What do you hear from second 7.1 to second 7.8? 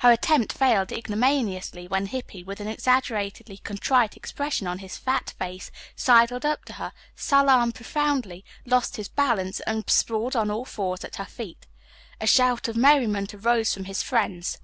salaamed